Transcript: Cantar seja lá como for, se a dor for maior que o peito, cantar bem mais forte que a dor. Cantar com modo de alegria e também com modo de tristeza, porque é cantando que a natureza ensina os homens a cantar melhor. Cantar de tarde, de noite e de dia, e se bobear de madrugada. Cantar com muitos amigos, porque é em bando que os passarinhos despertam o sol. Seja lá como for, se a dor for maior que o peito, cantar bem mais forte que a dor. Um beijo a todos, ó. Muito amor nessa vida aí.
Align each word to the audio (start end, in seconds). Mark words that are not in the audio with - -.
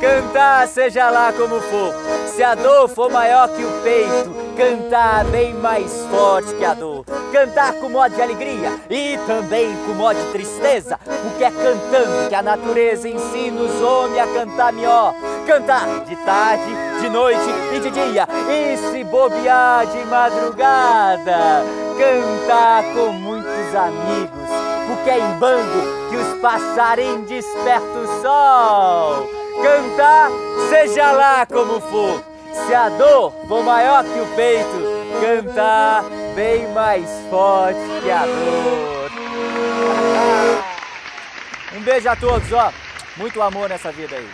Cantar 0.00 0.68
seja 0.68 1.10
lá 1.10 1.32
como 1.32 1.60
for, 1.60 1.92
se 2.28 2.40
a 2.40 2.54
dor 2.54 2.88
for 2.88 3.10
maior 3.10 3.48
que 3.48 3.64
o 3.64 3.82
peito, 3.82 4.30
cantar 4.56 5.24
bem 5.24 5.52
mais 5.54 6.06
forte 6.08 6.54
que 6.54 6.64
a 6.64 6.72
dor. 6.72 7.04
Cantar 7.32 7.74
com 7.74 7.88
modo 7.88 8.14
de 8.14 8.22
alegria 8.22 8.78
e 8.88 9.18
também 9.26 9.74
com 9.84 9.94
modo 9.94 10.16
de 10.16 10.30
tristeza, 10.30 11.00
porque 11.04 11.42
é 11.42 11.50
cantando 11.50 12.28
que 12.28 12.34
a 12.34 12.42
natureza 12.42 13.08
ensina 13.08 13.60
os 13.60 13.82
homens 13.82 14.22
a 14.22 14.26
cantar 14.26 14.72
melhor. 14.72 15.14
Cantar 15.48 16.04
de 16.04 16.14
tarde, 16.24 16.76
de 17.00 17.08
noite 17.10 17.50
e 17.74 17.80
de 17.80 17.90
dia, 17.90 18.28
e 18.48 18.76
se 18.76 19.02
bobear 19.02 19.84
de 19.84 20.04
madrugada. 20.04 21.64
Cantar 21.98 22.84
com 22.94 23.12
muitos 23.14 23.74
amigos, 23.74 24.48
porque 24.86 25.10
é 25.10 25.18
em 25.18 25.38
bando 25.40 26.08
que 26.08 26.16
os 26.16 26.40
passarinhos 26.40 27.26
despertam 27.28 28.04
o 28.04 28.22
sol. 28.22 29.37
Seja 30.98 31.12
lá 31.12 31.46
como 31.46 31.80
for, 31.80 32.24
se 32.66 32.74
a 32.74 32.88
dor 32.88 33.30
for 33.46 33.62
maior 33.62 34.02
que 34.02 34.18
o 34.18 34.26
peito, 34.34 34.66
cantar 35.20 36.02
bem 36.34 36.66
mais 36.72 37.08
forte 37.30 37.78
que 38.02 38.10
a 38.10 38.26
dor. 38.26 39.10
Um 41.76 41.80
beijo 41.82 42.08
a 42.08 42.16
todos, 42.16 42.52
ó. 42.52 42.72
Muito 43.16 43.40
amor 43.40 43.68
nessa 43.68 43.92
vida 43.92 44.16
aí. 44.16 44.28